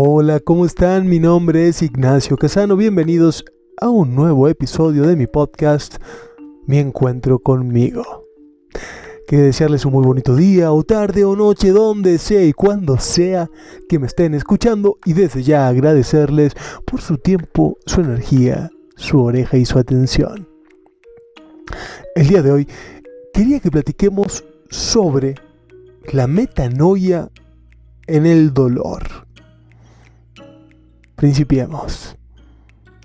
[0.00, 1.08] Hola, ¿cómo están?
[1.08, 2.76] Mi nombre es Ignacio Casano.
[2.76, 3.44] Bienvenidos
[3.80, 5.96] a un nuevo episodio de mi podcast,
[6.68, 8.04] Mi Encuentro conmigo.
[9.26, 13.50] Quiero desearles un muy bonito día o tarde o noche, donde sea y cuando sea
[13.88, 16.52] que me estén escuchando y desde ya agradecerles
[16.86, 20.48] por su tiempo, su energía, su oreja y su atención.
[22.14, 22.68] El día de hoy
[23.34, 25.34] quería que platiquemos sobre
[26.12, 27.32] la metanoia
[28.06, 29.27] en el dolor.
[31.18, 32.16] Principiemos.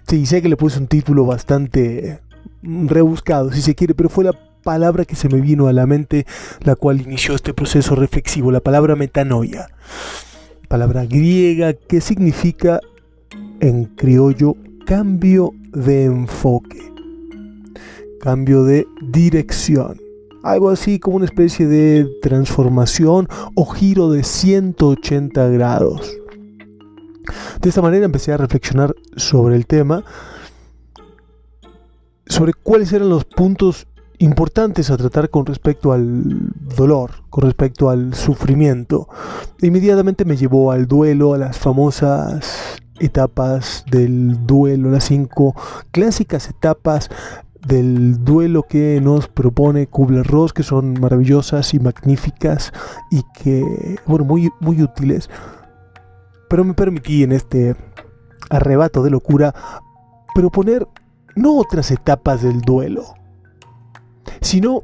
[0.08, 2.20] Sí, sé que le puse un título bastante
[2.62, 6.28] rebuscado, si se quiere, pero fue la palabra que se me vino a la mente,
[6.62, 9.68] la cual inició este proceso reflexivo, la palabra metanoia.
[10.68, 12.80] Palabra griega que significa
[13.60, 16.94] en criollo cambio de enfoque,
[18.22, 20.00] cambio de dirección.
[20.44, 26.23] Algo así como una especie de transformación o giro de 180 grados.
[27.62, 30.04] De esta manera empecé a reflexionar sobre el tema,
[32.26, 33.88] sobre cuáles eran los puntos
[34.20, 39.08] importantes a tratar con respecto al dolor, con respecto al sufrimiento.
[39.62, 45.56] Inmediatamente me llevó al duelo, a las famosas etapas del duelo, las cinco
[45.92, 47.10] clásicas etapas
[47.68, 52.74] del duelo que nos propone Kubler-Ross, que son maravillosas y magníficas
[53.10, 53.64] y que,
[54.06, 55.30] bueno, muy, muy útiles
[56.54, 57.76] pero me permití en este
[58.52, 59.56] arrebato de locura
[60.36, 60.88] proponer
[61.36, 63.16] no otras etapas del duelo,
[64.40, 64.84] sino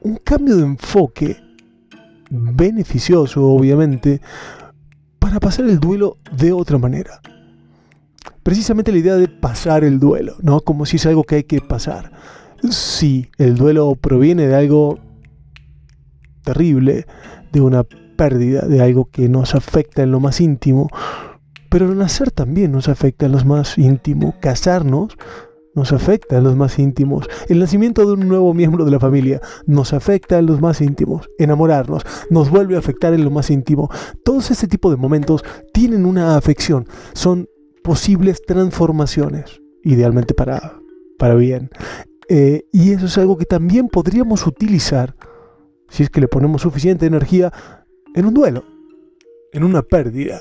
[0.00, 1.36] un cambio de enfoque
[2.30, 4.20] beneficioso, obviamente,
[5.20, 7.20] para pasar el duelo de otra manera.
[8.42, 10.62] Precisamente la idea de pasar el duelo, ¿no?
[10.62, 12.10] Como si es algo que hay que pasar.
[12.68, 14.98] Sí, el duelo proviene de algo
[16.42, 17.06] terrible,
[17.52, 17.84] de una
[18.20, 20.90] pérdida de algo que nos afecta en lo más íntimo,
[21.70, 25.16] pero el nacer también nos afecta en lo más íntimo, casarnos
[25.74, 27.26] nos afecta en los más íntimos.
[27.48, 31.30] El nacimiento de un nuevo miembro de la familia nos afecta en los más íntimos.
[31.38, 33.88] Enamorarnos nos vuelve a afectar en lo más íntimo.
[34.22, 35.42] Todos este tipo de momentos
[35.72, 37.48] tienen una afección, son
[37.82, 40.78] posibles transformaciones, idealmente para,
[41.18, 41.70] para bien.
[42.28, 45.16] Eh, y eso es algo que también podríamos utilizar,
[45.88, 47.50] si es que le ponemos suficiente energía,
[48.14, 48.64] en un duelo,
[49.52, 50.40] en una pérdida.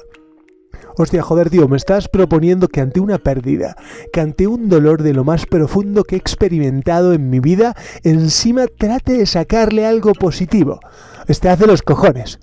[0.98, 3.76] Hostia, joder, tío, me estás proponiendo que ante una pérdida,
[4.12, 8.68] que ante un dolor de lo más profundo que he experimentado en mi vida, encima
[8.68, 10.80] trate de sacarle algo positivo.
[11.28, 12.40] Este hace los cojones.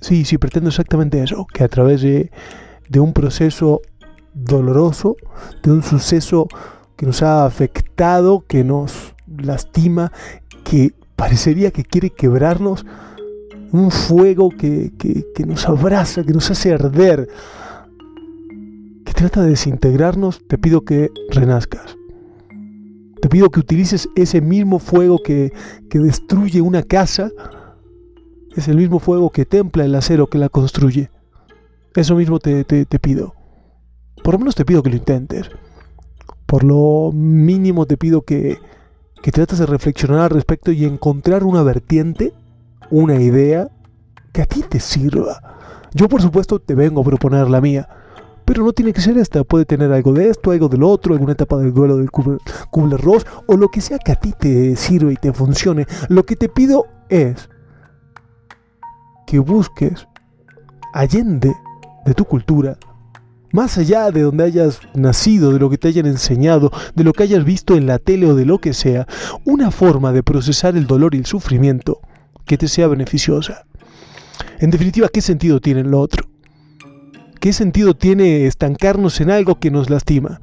[0.00, 2.30] Sí, sí, pretendo exactamente eso, que a través de,
[2.88, 3.82] de un proceso
[4.34, 5.16] doloroso,
[5.62, 6.48] de un suceso
[6.96, 10.12] que nos ha afectado, que nos lastima,
[10.64, 12.86] que parecería que quiere quebrarnos,
[13.72, 14.92] un fuego que,
[15.46, 17.28] nos abraza, que nos hace arder,
[19.04, 21.96] que trata de desintegrarnos, te pido que renazcas.
[23.20, 25.52] Te pido que utilices ese mismo fuego que,
[25.90, 27.30] destruye una casa,
[28.54, 31.10] es el mismo fuego que templa el acero que la construye.
[31.94, 33.34] Eso mismo te, te pido.
[34.22, 35.50] Por lo menos te pido que lo intentes.
[36.46, 38.58] Por lo mínimo te pido que,
[39.22, 42.32] que trates de reflexionar al respecto y encontrar una vertiente
[42.90, 43.68] una idea
[44.32, 45.40] que a ti te sirva.
[45.94, 47.88] Yo por supuesto te vengo a proponer la mía,
[48.44, 51.32] pero no tiene que ser esta, puede tener algo de esto, algo del otro, alguna
[51.32, 55.16] etapa del duelo del Kubler-Ross o lo que sea que a ti te sirva y
[55.16, 55.86] te funcione.
[56.08, 57.48] Lo que te pido es
[59.26, 60.06] que busques
[60.92, 61.54] allende
[62.04, 62.78] de tu cultura,
[63.52, 67.24] más allá de donde hayas nacido, de lo que te hayan enseñado, de lo que
[67.24, 69.06] hayas visto en la tele o de lo que sea,
[69.44, 72.00] una forma de procesar el dolor y el sufrimiento
[72.46, 73.66] que te sea beneficiosa.
[74.58, 76.26] En definitiva, ¿qué sentido tiene lo otro?
[77.40, 80.40] ¿Qué sentido tiene estancarnos en algo que nos lastima?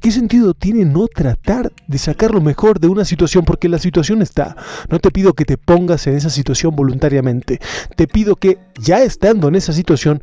[0.00, 3.44] ¿Qué sentido tiene no tratar de sacar lo mejor de una situación?
[3.46, 4.54] Porque la situación está.
[4.90, 7.58] No te pido que te pongas en esa situación voluntariamente.
[7.96, 10.22] Te pido que, ya estando en esa situación,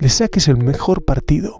[0.00, 1.56] le saques el mejor partido.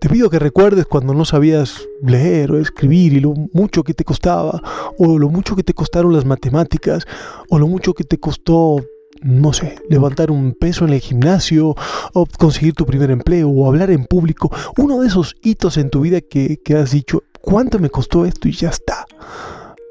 [0.00, 4.04] Te pido que recuerdes cuando no sabías leer o escribir y lo mucho que te
[4.04, 4.62] costaba,
[4.96, 7.04] o lo mucho que te costaron las matemáticas,
[7.48, 8.76] o lo mucho que te costó,
[9.22, 11.74] no sé, levantar un peso en el gimnasio,
[12.14, 14.52] o conseguir tu primer empleo, o hablar en público.
[14.76, 18.46] Uno de esos hitos en tu vida que, has dicho, ¿cuánto me costó esto?
[18.46, 19.04] Y ya está.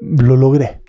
[0.00, 0.80] Lo logré.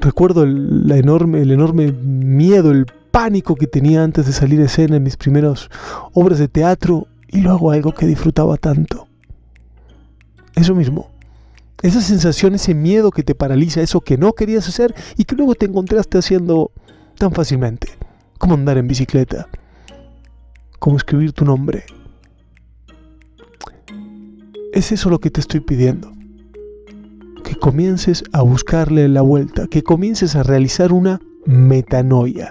[0.00, 4.96] Recuerdo el, enorme, el enorme miedo, el pánico que tenía antes de salir a escena
[4.96, 5.68] en mis primeras
[6.14, 7.06] obras de teatro
[7.36, 9.08] y luego algo que disfrutaba tanto.
[10.54, 11.10] Eso mismo.
[11.82, 15.54] Esa sensación, ese miedo que te paraliza, eso que no querías hacer y que luego
[15.54, 16.72] te encontraste haciendo
[17.18, 17.88] tan fácilmente.
[18.38, 19.48] cómo andar en bicicleta,
[20.78, 21.84] cómo escribir tu nombre.
[24.72, 26.12] Es eso lo que te estoy pidiendo.
[27.44, 32.50] Que comiences a buscarle la vuelta, que comiences a realizar una metanoia,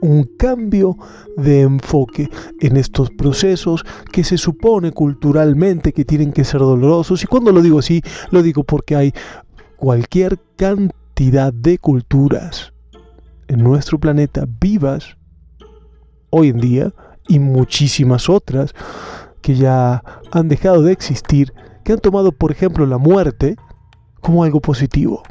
[0.00, 0.96] un cambio
[1.36, 2.28] de enfoque
[2.60, 7.22] en estos procesos que se supone culturalmente que tienen que ser dolorosos.
[7.22, 9.12] Y cuando lo digo así, lo digo porque hay
[9.76, 12.72] cualquier cantidad de culturas
[13.48, 15.16] en nuestro planeta vivas
[16.30, 16.92] hoy en día
[17.26, 18.74] y muchísimas otras
[19.42, 21.52] que ya han dejado de existir,
[21.84, 23.56] que han tomado, por ejemplo, la muerte
[24.20, 25.22] como algo positivo.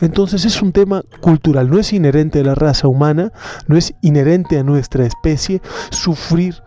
[0.00, 3.32] Entonces es un tema cultural, no es inherente a la raza humana,
[3.66, 5.60] no es inherente a nuestra especie
[5.90, 6.62] sufrir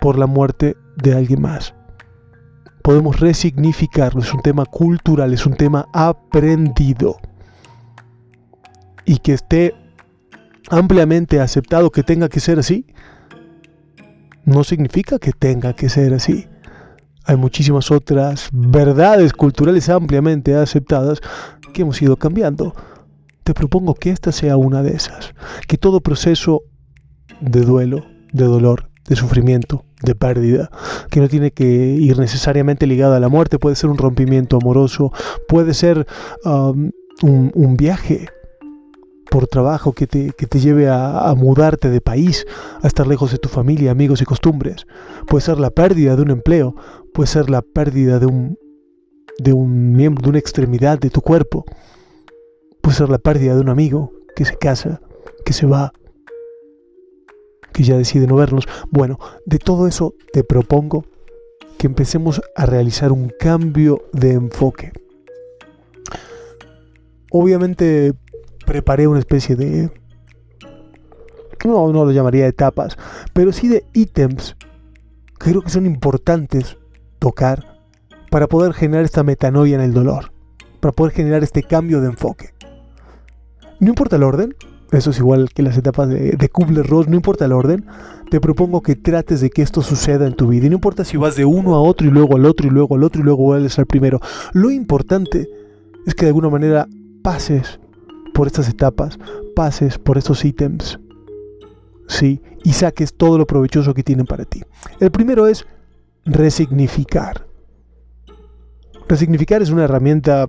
[0.00, 1.74] por la muerte de alguien más.
[2.82, 7.16] Podemos resignificarlo, es un tema cultural, es un tema aprendido.
[9.04, 9.74] Y que esté
[10.68, 12.86] ampliamente aceptado que tenga que ser así,
[14.44, 16.48] no significa que tenga que ser así.
[17.24, 21.20] Hay muchísimas otras verdades culturales ampliamente aceptadas
[21.72, 22.74] que hemos ido cambiando.
[23.44, 25.34] Te propongo que esta sea una de esas.
[25.66, 26.62] Que todo proceso
[27.40, 30.70] de duelo, de dolor, de sufrimiento, de pérdida,
[31.10, 35.12] que no tiene que ir necesariamente ligado a la muerte, puede ser un rompimiento amoroso,
[35.48, 36.06] puede ser
[36.44, 36.90] um,
[37.22, 38.28] un viaje
[39.32, 42.44] por trabajo que te, lleve a, mudarte de país,
[42.82, 44.86] a estar lejos de tu familia, amigos y costumbres.
[45.26, 46.76] Puede ser la pérdida de un empleo,
[47.14, 48.58] puede ser la pérdida de un,
[49.38, 51.64] de un miembro, de una extremidad de tu cuerpo.
[52.80, 55.00] Puede ser la pérdida de un amigo que se casa,
[55.44, 55.92] que se va,
[57.72, 58.66] que ya decide no vernos.
[58.90, 61.04] Bueno, de todo eso te propongo
[61.78, 64.92] que empecemos a realizar un cambio de enfoque.
[67.30, 68.12] Obviamente
[68.66, 69.90] preparé una especie de...
[71.64, 72.96] No, no lo llamaría etapas,
[73.32, 74.56] pero sí de ítems
[75.38, 76.76] que creo que son importantes
[77.18, 77.71] tocar
[78.32, 80.32] para poder generar esta metanoia en el dolor,
[80.80, 82.54] para poder generar este cambio de enfoque.
[83.78, 84.56] No importa el orden,
[84.90, 87.84] eso es igual que las etapas de, de Kubler-Ross, no importa el orden,
[88.30, 90.64] te propongo que trates de que esto suceda en tu vida.
[90.64, 92.94] Y no importa si vas de uno a otro y luego al otro y luego
[92.94, 94.18] al otro y luego vuelves al primero.
[94.54, 95.46] Lo importante
[96.06, 96.88] es que de alguna manera
[97.22, 97.80] pases
[98.32, 99.18] por estas etapas,
[99.54, 100.98] pases por estos ítems,
[102.08, 102.40] ¿sí?
[102.64, 104.62] Y saques todo lo provechoso que tienen para ti.
[105.00, 105.66] El primero es
[106.24, 107.51] resignificar.
[109.08, 110.46] Resignificar es una herramienta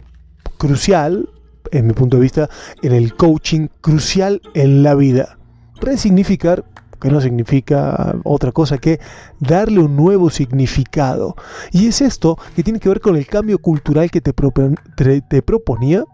[0.57, 1.29] crucial,
[1.71, 2.50] en mi punto de vista,
[2.81, 5.38] en el coaching, crucial en la vida.
[5.81, 6.63] Resignificar
[7.03, 9.00] que no significa otra cosa que
[9.39, 11.35] darle un nuevo significado.
[11.71, 16.06] Y es esto que tiene que ver con el cambio cultural que te, te proponía,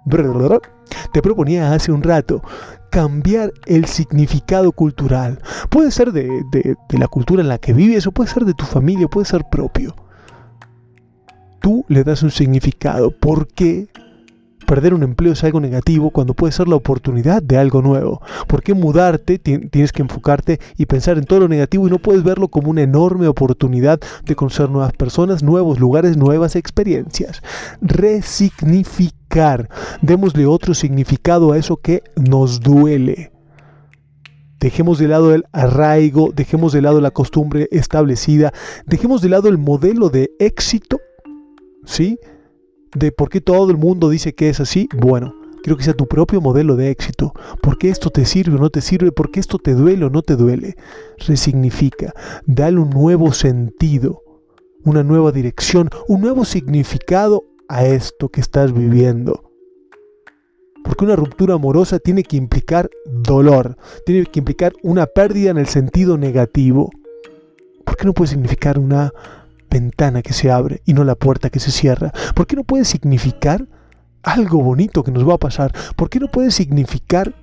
[1.14, 2.42] te proponía hace un rato.
[2.90, 5.40] Cambiar el significado cultural.
[5.70, 8.66] Puede ser de, de la cultura en la que vives o puede ser de tu
[8.66, 9.96] familia, puede ser propio.
[11.60, 13.12] Tú le das un significado.
[13.12, 13.88] ¿Por qué
[14.66, 18.22] perder un empleo es algo negativo cuando puede ser la oportunidad de algo nuevo?
[18.48, 19.40] ¿Por qué mudarte?
[19.40, 22.84] Tienes que enfocarte y pensar en todo lo negativo y no puedes verlo como una
[22.84, 27.42] enorme oportunidad de conocer nuevas personas, nuevos lugares, nuevas experiencias.
[27.82, 29.70] Resignificar.
[30.02, 33.32] Démosle otro significado a eso que nos duele.
[34.60, 38.52] Dejemos de lado el arraigo, dejemos de lado la costumbre establecida,
[38.86, 41.00] dejemos de lado el modelo de éxito,
[41.86, 42.20] ¿sí?
[42.96, 46.08] de por qué todo el mundo dice que es así, bueno, quiero que sea tu
[46.08, 47.34] propio modelo de éxito.
[47.62, 49.12] ¿Por qué esto te sirve o no te sirve?
[49.12, 50.76] ¿Por qué esto te duele o no te duele?
[51.28, 52.14] Resignifica,
[52.46, 54.24] dale un nuevo sentido,
[54.84, 59.44] una nueva dirección, un nuevo significado a esto que estás viviendo.
[60.84, 65.68] Porque una ruptura amorosa tiene que implicar dolor, tiene que implicar una pérdida en el
[65.68, 66.90] sentido negativo.
[67.84, 69.14] ¿Por qué no puede significar una
[69.70, 72.12] ventana que se abre y no la puerta que se cierra?
[72.36, 73.68] ¿Por qué no puede significar
[74.24, 75.74] algo bonito que nos va a pasar?
[75.96, 77.36] ¿Por qué no puede significar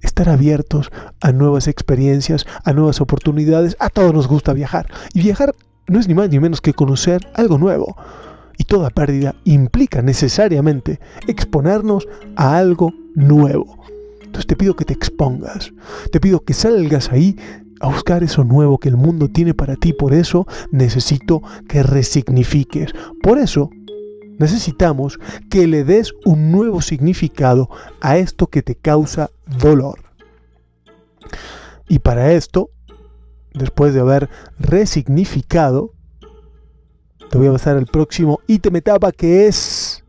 [0.00, 3.76] estar abiertos a nuevas experiencias, a nuevas oportunidades?
[3.80, 4.86] A todos nos gusta viajar.
[5.14, 5.54] Y viajar
[5.88, 7.96] no es ni más ni menos que conocer algo nuevo.
[8.58, 13.84] Y toda pérdida implica necesariamente exponernos a algo nuevo.
[14.22, 15.72] Entonces te pido que te expongas,
[16.10, 17.36] te pido que salgas ahí
[17.80, 19.92] a buscar eso nuevo que el mundo tiene para ti.
[19.92, 22.92] Por eso necesito que resignifiques.
[23.22, 23.70] Por eso
[24.38, 25.18] necesitamos
[25.50, 27.68] que le des un nuevo significado
[28.00, 30.00] a esto que te causa dolor.
[31.88, 32.70] Y para esto,
[33.54, 34.28] después de haber
[34.58, 35.92] resignificado,
[37.30, 40.04] te voy a pasar al próximo ítem etapa que es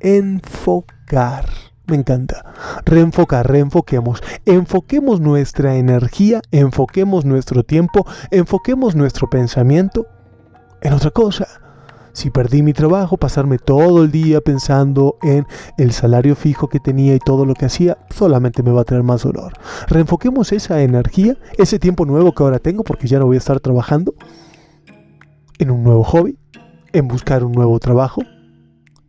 [0.00, 1.46] reenfocar.
[1.88, 2.44] Me encanta.
[2.84, 4.22] Reenfocar, reenfoquemos.
[4.44, 10.06] Enfoquemos nuestra energía, enfoquemos nuestro tiempo, enfoquemos nuestro pensamiento
[10.82, 11.46] en otra cosa.
[12.12, 15.46] Si perdí mi trabajo, pasarme todo el día pensando en
[15.78, 19.02] el salario fijo que tenía y todo lo que hacía, solamente me va a traer
[19.02, 19.54] más dolor.
[19.86, 23.60] Reenfoquemos esa energía, ese tiempo nuevo que ahora tengo, porque ya no voy a estar
[23.60, 24.14] trabajando,
[25.58, 26.36] en un nuevo hobby,
[26.92, 28.22] en buscar un nuevo trabajo,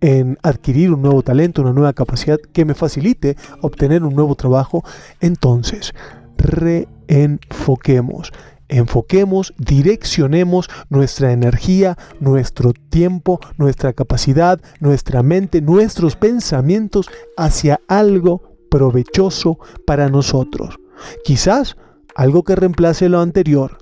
[0.02, 4.84] en adquirir un nuevo talento, una nueva capacidad que me facilite obtener un nuevo trabajo,
[5.20, 5.94] entonces
[6.38, 8.32] reenfoquemos.
[8.70, 19.58] Enfoquemos, direccionemos nuestra energía, nuestro tiempo, nuestra capacidad, nuestra mente, nuestros pensamientos hacia algo provechoso
[19.88, 20.80] para nosotros.
[21.24, 21.78] Quizás
[22.14, 23.78] algo que reemplace lo anterior,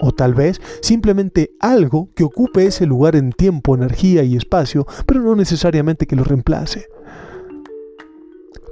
[0.00, 5.20] o tal vez simplemente algo que ocupe ese lugar en tiempo, energía y espacio, pero
[5.20, 6.86] no necesariamente que lo reemplace.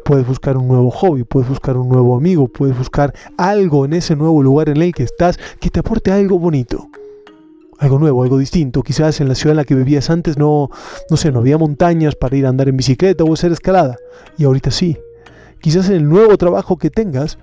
[0.04, 4.14] Puedes buscar un nuevo hobby, puedes buscar un nuevo amigo, puedes buscar algo en ese
[4.14, 6.88] nuevo lugar en el que estás que te aporte algo bonito.
[7.78, 8.82] Algo nuevo, algo distinto.
[8.82, 10.68] Quizás en la ciudad en la que vivías antes no,
[11.10, 13.96] no sé, no había montañas para ir a andar en bicicleta o hacer escalada.
[14.36, 14.98] Y ahorita sí.
[15.60, 17.38] Quizás en el nuevo trabajo que tengas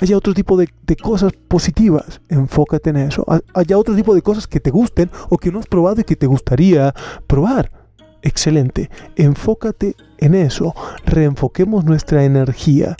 [0.00, 0.68] haya otro tipo de,
[1.00, 3.24] cosas positivas, enfócate en eso.
[3.54, 6.16] Haya otro tipo de cosas que te gusten o que no has probado y que
[6.16, 6.94] te gustaría
[7.26, 7.70] probar.
[8.22, 10.74] Excelente, enfócate en eso,
[11.04, 12.96] reenfoquemos nuestra energía.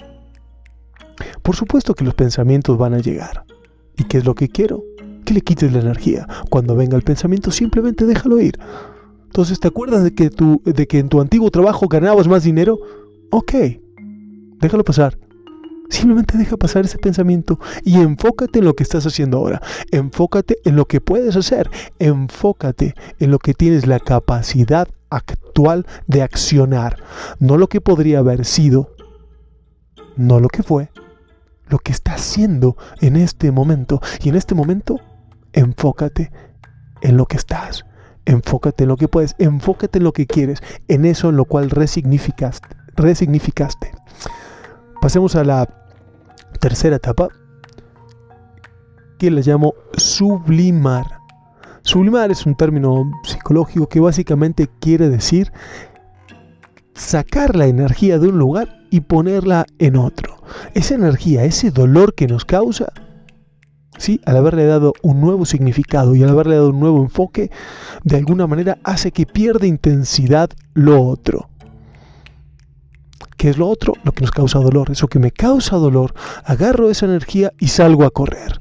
[1.42, 3.44] Por supuesto que los pensamientos van a llegar.
[3.96, 4.82] ¿Y qué es lo que quiero?
[5.24, 6.26] Que le quites la energía.
[6.50, 8.58] Cuando venga el pensamiento, simplemente déjalo ir.
[9.24, 12.78] Entonces, ¿te acuerdas de que, tú, de que en tu antiguo trabajo ganabas más dinero?
[13.30, 13.54] Ok,
[14.60, 15.18] déjalo pasar.
[15.88, 19.62] Simplemente deja pasar ese pensamiento y enfócate en lo que estás haciendo ahora.
[19.90, 21.70] Enfócate en lo que puedes hacer.
[21.98, 26.96] Enfócate en lo que tienes la capacidad actual de accionar.
[27.38, 28.94] No lo que podría haber sido,
[30.16, 30.90] no lo que fue,
[31.68, 34.00] lo que está haciendo en este momento.
[34.22, 35.00] Y en este momento,
[35.52, 36.32] enfócate
[37.02, 37.84] en lo que estás.
[38.24, 39.34] Enfócate en lo que puedes.
[39.38, 40.60] Enfócate en lo que quieres.
[40.88, 42.68] En eso en lo cual resignificaste.
[42.96, 43.92] resignificaste.
[45.06, 45.68] Pasemos a la
[46.58, 47.28] tercera etapa,
[49.20, 51.20] que la llamo sublimar.
[51.82, 55.52] Sublimar es un término psicológico que básicamente quiere decir
[56.94, 60.42] sacar la energía de un lugar y ponerla en otro.
[60.74, 62.92] Esa energía, ese dolor que nos causa,
[63.98, 64.20] ¿sí?
[64.26, 67.52] al haberle dado un nuevo significado y al haberle dado un nuevo enfoque,
[68.02, 71.48] de alguna manera hace que pierda intensidad lo otro.
[73.36, 73.94] ¿Qué es lo otro?
[74.02, 74.90] Lo que nos causa dolor.
[74.90, 76.14] Eso que me causa dolor,
[76.44, 78.58] agarro esa energía y salgo a correr.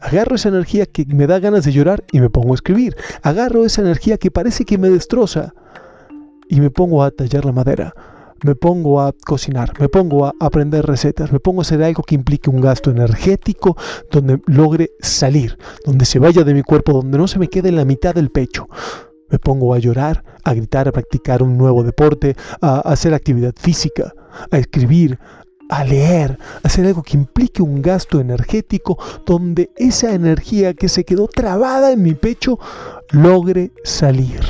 [0.00, 2.96] Agarro esa energía que me da ganas de llorar y me pongo a escribir.
[3.22, 5.54] Agarro esa energía que parece que me destroza
[6.48, 7.94] y me pongo a tallar la madera.
[8.42, 12.14] Me pongo a cocinar, me pongo a aprender recetas, me pongo a hacer algo que
[12.14, 13.76] implique un gasto energético
[14.10, 17.76] donde logre salir, donde se vaya de mi cuerpo, donde no se me quede en
[17.76, 18.68] la mitad del pecho.
[19.30, 24.12] Me pongo a llorar, a gritar, a practicar un nuevo deporte, a hacer actividad física,
[24.50, 25.18] a escribir,
[25.70, 31.04] a leer, a hacer algo que implique un gasto energético donde esa energía que se
[31.04, 32.58] quedó trabada en mi pecho
[33.12, 34.40] logre salir.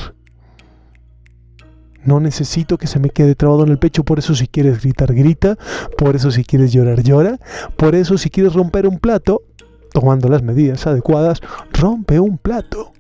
[2.03, 5.13] No necesito que se me quede trabado en el pecho, por eso si quieres gritar,
[5.15, 5.59] grita,
[5.99, 7.39] por eso si quieres llorar, llora,
[7.77, 9.43] por eso si quieres romper un plato,
[9.93, 12.93] tomando las medidas adecuadas, rompe un plato.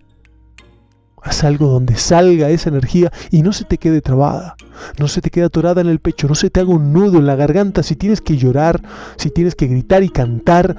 [1.22, 4.56] Haz algo donde salga esa energía y no se te quede trabada,
[4.98, 7.26] no se te quede atorada en el pecho, no se te haga un nudo en
[7.26, 7.82] la garganta.
[7.82, 8.80] Si tienes que llorar,
[9.16, 10.76] si tienes que gritar y cantar,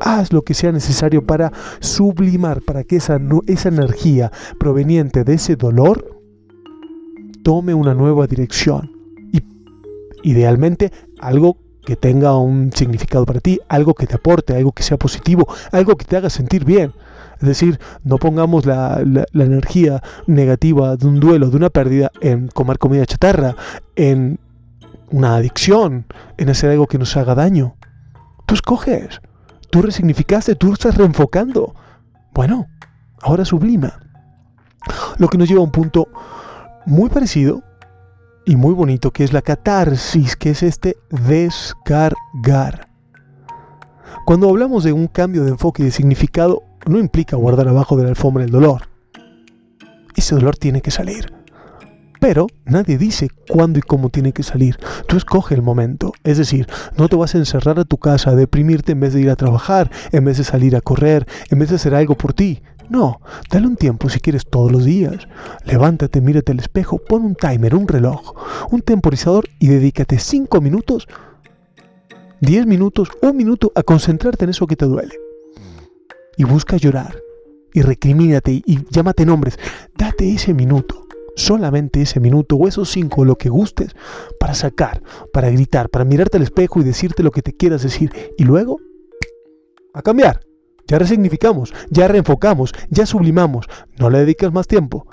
[0.00, 5.56] haz lo que sea necesario para sublimar, para que esa, esa energía proveniente de ese
[5.56, 6.20] dolor
[7.42, 8.90] tome una nueva dirección.
[9.32, 9.42] Y
[10.22, 14.98] idealmente algo que tenga un significado para ti, algo que te aporte, algo que sea
[14.98, 16.92] positivo, algo que te haga sentir bien.
[17.40, 19.00] Es decir, no pongamos la,
[19.32, 23.54] energía negativa de un duelo, de una pérdida, en comer comida chatarra,
[23.94, 24.40] en
[25.10, 27.76] una adicción, en hacer algo que nos haga daño.
[28.46, 29.20] Tú escoges,
[29.70, 31.74] tú resignificaste, tú estás reenfocando.
[32.34, 32.66] Bueno,
[33.22, 34.00] ahora sublima.
[35.18, 36.08] Lo que nos lleva a un punto
[36.86, 37.62] muy parecido
[38.46, 42.88] y muy bonito, que es la catarsis, que es este descargar.
[44.24, 48.04] Cuando hablamos de un cambio de enfoque y de significado, no implica guardar abajo de
[48.04, 48.88] la alfombra el dolor.
[50.16, 51.32] Ese dolor tiene que salir.
[52.20, 54.76] Pero nadie dice cuándo y cómo tiene que salir.
[55.06, 56.12] Tú escoge el momento.
[56.24, 56.66] Es decir,
[56.96, 59.36] no te vas a encerrar a tu casa, a deprimirte en vez de ir a
[59.36, 62.60] trabajar, en vez de salir a correr, en vez de hacer algo por ti.
[62.88, 65.28] No, dale un tiempo si quieres todos los días.
[65.64, 68.34] Levántate, mírate al espejo, pon un timer, un reloj,
[68.72, 71.06] un temporizador y dedícate 5 minutos,
[72.40, 75.27] 10 minutos, un minuto a concentrarte en eso que te duele.
[76.38, 77.20] Y busca llorar
[77.72, 79.58] y recrimínate y llámate nombres.
[79.96, 83.94] Date ese minuto, solamente ese minuto o esos cinco, lo que gustes,
[84.40, 85.02] para sacar,
[85.32, 88.12] para gritar, para mirarte al espejo y decirte lo que te quieras decir.
[88.36, 88.78] Y luego,
[89.94, 90.40] a cambiar.
[90.86, 93.66] Ya resignificamos, ya reenfocamos, ya sublimamos.
[93.98, 95.06] No le dedicas más tiempo.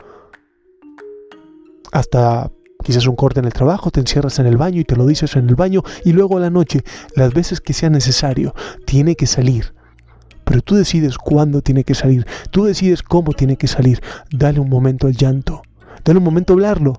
[1.92, 2.50] Hasta
[2.82, 5.36] quizás un corte en el trabajo, te encierras en el baño y te lo dices
[5.36, 6.84] en el baño y luego a la noche,
[7.16, 8.54] las veces que sea necesario,
[8.86, 9.75] tiene que salir.
[10.46, 14.02] Pero tú decides cuándo tiene que salir, tú decides cómo tiene que salir.
[14.32, 15.62] Dale un momento al llanto,
[16.04, 16.94] dale un momento a hablarlo.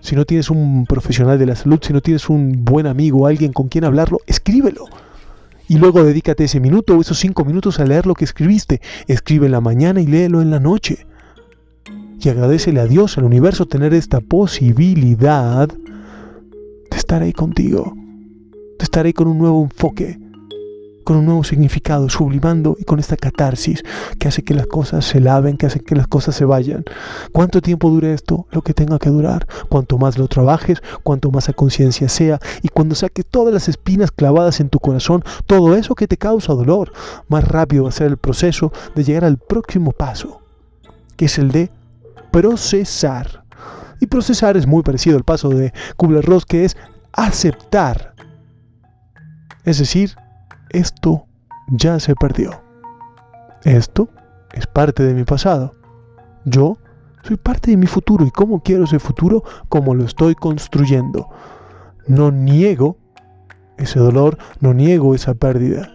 [0.00, 3.52] Si no tienes un profesional de la salud, si no tienes un buen amigo, alguien
[3.52, 4.86] con quien hablarlo, escríbelo
[5.70, 8.80] y luego dedícate ese minuto o esos cinco minutos a leer lo que escribiste.
[9.06, 11.06] Escribe en la mañana y léelo en la noche.
[12.20, 17.94] Y agradecele a Dios, al universo, tener esta posibilidad de estar ahí contigo,
[18.80, 20.18] de estar ahí con un nuevo enfoque,
[21.04, 23.82] con un nuevo significado, sublimando y con esta catarsis
[24.18, 26.84] que hace que las cosas se laven, que hace que las cosas se vayan.
[27.32, 28.46] ¿Cuánto tiempo dure esto?
[28.50, 29.46] Lo que tenga que durar.
[29.68, 34.10] Cuanto más lo trabajes, cuanto más a conciencia sea y cuando saques todas las espinas
[34.10, 36.92] clavadas en tu corazón, todo eso que te causa dolor,
[37.28, 40.40] más rápido va a ser el proceso de llegar al próximo paso,
[41.16, 41.70] que es el de
[42.30, 43.44] procesar.
[44.00, 46.76] Y procesar es muy parecido al paso de Kubler-Ross, que es
[47.12, 48.14] aceptar.
[49.64, 50.16] Es decir,
[50.70, 51.26] esto
[51.68, 52.62] ya se perdió.
[53.64, 54.08] Esto
[54.52, 55.74] es parte de mi pasado.
[56.44, 56.78] Yo
[57.22, 61.28] soy parte de mi futuro y cómo quiero ese futuro, como lo estoy construyendo.
[62.06, 62.96] No niego
[63.76, 65.92] ese dolor, no niego esa pérdida.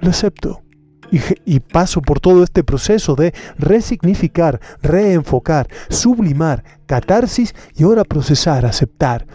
[0.00, 0.62] Lo acepto.
[1.12, 8.64] Y, y, paso por todo este proceso de resignificar, reenfocar, sublimar, catarsis y ahora procesar,
[8.64, 9.26] aceptar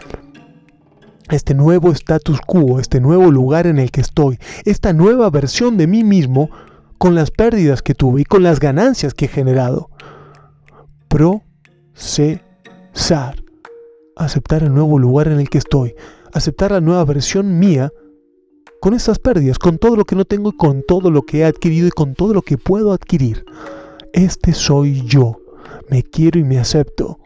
[1.30, 5.86] este nuevo status quo, este nuevo lugar en el que estoy, esta nueva versión de
[5.86, 6.50] mí mismo
[6.98, 9.90] con las pérdidas que tuve y con las ganancias que he generado.
[11.08, 11.44] Procesar.
[14.16, 15.94] Aceptar el nuevo lugar en el que estoy.
[16.32, 17.92] Aceptar la nueva versión mía
[18.80, 21.44] con estas pérdidas, con todo lo que no tengo y con todo lo que he
[21.44, 23.44] adquirido y con todo lo que puedo adquirir.
[24.12, 25.40] Este soy yo.
[25.90, 27.18] Me quiero y me acepto.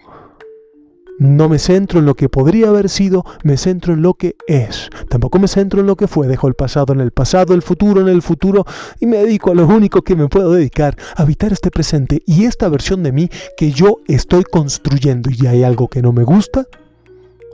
[1.20, 4.88] No me centro en lo que podría haber sido, me centro en lo que es.
[5.11, 8.00] Tampoco me centro en lo que fue, dejo el pasado en el pasado, el futuro
[8.00, 8.64] en el futuro
[9.00, 12.46] y me dedico a lo único que me puedo dedicar, a habitar este presente y
[12.46, 13.28] esta versión de mí
[13.59, 16.64] que yo estoy construyendo y hay algo que no me gusta,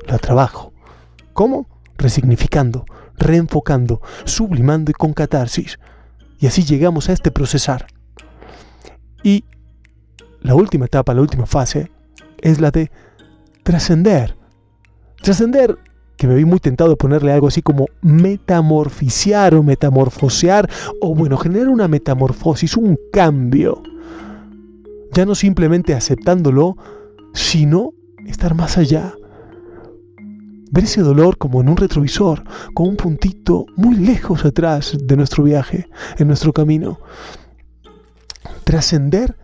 [0.06, 0.72] la trabajo.
[1.32, 1.66] ¿Cómo?
[1.98, 2.84] Resignificando,
[3.18, 5.80] reenfocando, sublimando y con catarsis.
[6.38, 7.88] Y así llegamos a este procesar.
[9.24, 9.42] Y
[10.40, 11.90] la última etapa, la última fase,
[12.38, 12.92] es la de
[13.66, 14.36] trascender.
[15.20, 15.76] Trascender,
[16.16, 21.36] que me vi muy tentado de ponerle algo así como metamorficiar o metamorfosear, o bueno,
[21.36, 23.82] generar una metamorfosis, un cambio.
[25.12, 26.76] Ya no simplemente aceptándolo,
[27.34, 27.92] sino
[28.24, 29.14] estar más allá.
[30.70, 35.42] Ver ese dolor como en un retrovisor, con un puntito muy lejos atrás de nuestro
[35.42, 37.00] viaje, en nuestro camino.
[38.62, 39.36] Trascender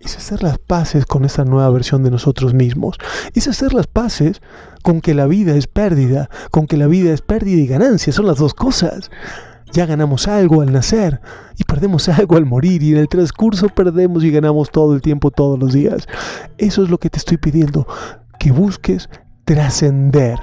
[0.00, 2.96] es hacer las paces con esa nueva versión de nosotros mismos.
[3.34, 4.40] Es hacer las paces
[4.82, 8.12] con que la vida es pérdida, con que la vida es pérdida y ganancia.
[8.12, 9.10] Son las dos cosas.
[9.72, 11.20] Ya ganamos algo al nacer
[11.56, 15.30] y perdemos algo al morir y en el transcurso perdemos y ganamos todo el tiempo,
[15.30, 16.08] todos los días.
[16.58, 17.86] Eso es lo que te estoy pidiendo,
[18.40, 19.08] que busques
[19.44, 20.38] trascender,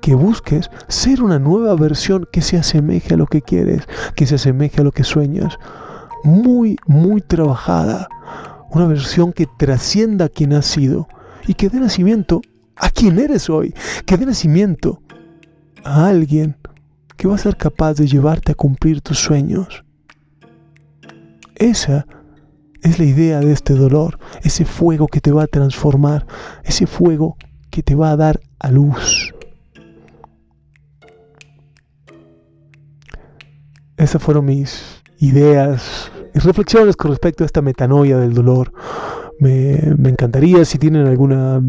[0.00, 3.82] que busques ser una nueva versión que se asemeje a lo que quieres,
[4.14, 5.58] que se asemeje a lo que sueñas.
[6.22, 8.08] Muy, muy trabajada
[8.70, 11.08] una versión que trascienda a quien has sido
[11.46, 12.40] y que dé nacimiento
[12.76, 13.74] a quien eres hoy,
[14.06, 15.02] que dé nacimiento
[15.84, 16.56] a alguien
[17.16, 19.84] que va a ser capaz de llevarte a cumplir tus sueños.
[21.56, 22.06] Esa
[22.82, 26.26] es la idea de este dolor, ese fuego que te va a transformar,
[26.64, 27.36] ese fuego
[27.70, 29.34] que te va a dar a luz.
[33.98, 38.72] Esas fueron mis ideas reflexiones con respecto a esta metanoia del dolor.
[39.38, 39.72] Me,
[40.06, 41.62] encantaría si tienen alguna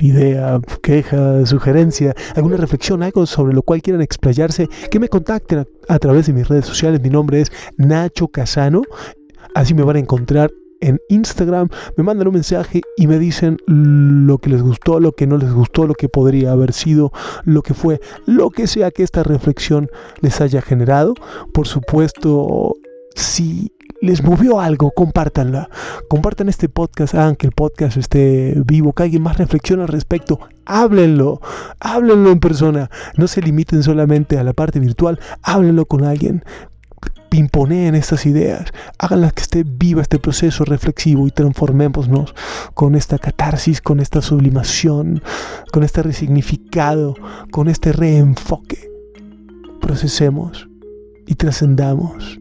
[0.00, 5.98] idea, queja, sugerencia, alguna reflexión, algo sobre lo cual quieran explayarse, que me contacten a,
[5.98, 7.00] través de mis redes sociales.
[7.00, 8.82] Mi nombre es Nacho Casano.
[9.54, 14.36] Así me van a encontrar en Instagram, me mandan un mensaje y me dicen lo
[14.36, 17.12] que les gustó, lo que no les gustó, lo que podría haber sido,
[17.44, 19.88] lo que fue, lo que sea que esta reflexión
[20.20, 21.14] les haya generado.
[21.54, 22.74] Por supuesto,
[23.14, 25.68] si les movió algo, compártanla.
[26.08, 30.38] Compartan este podcast, hagan que el podcast esté vivo, que alguien más reflexione al respecto.
[30.64, 31.40] Háblenlo,
[31.80, 32.90] háblenlo en persona.
[33.16, 36.44] No se limiten solamente a la parte virtual, háblenlo con alguien.
[37.32, 42.34] Imponeen estas ideas, háganlas que esté viva este proceso reflexivo y transformémonos
[42.72, 45.22] con esta catarsis, con esta sublimación,
[45.70, 47.14] con este resignificado,
[47.50, 48.90] con este reenfoque.
[49.82, 50.66] Procesemos
[51.26, 52.38] y trascendamos.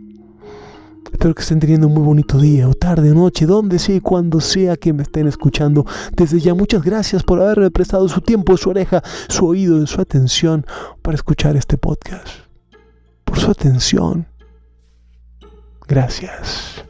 [1.15, 4.01] Espero que estén teniendo un muy bonito día o tarde, o noche, donde sea y
[4.01, 5.86] cuando sea que me estén escuchando.
[6.12, 10.65] Desde ya, muchas gracias por haberme prestado su tiempo, su oreja, su oído, su atención
[11.01, 12.28] para escuchar este podcast.
[13.23, 14.28] Por su atención.
[15.88, 16.84] Gracias.